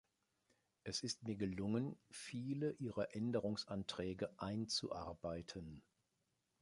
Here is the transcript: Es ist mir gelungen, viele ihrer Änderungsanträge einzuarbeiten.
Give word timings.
Es 0.83 1.03
ist 1.03 1.27
mir 1.27 1.35
gelungen, 1.35 1.95
viele 2.09 2.71
ihrer 2.79 3.13
Änderungsanträge 3.15 4.33
einzuarbeiten. 4.39 5.83